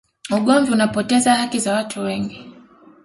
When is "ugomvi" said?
0.37-0.71